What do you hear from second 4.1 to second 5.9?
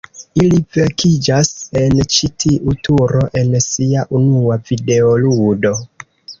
unua videoludo.